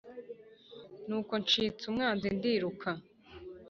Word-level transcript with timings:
N’uko 1.07 1.33
ncitse 1.43 1.83
umwanzi 1.87 2.27
ndiruka 2.37 2.89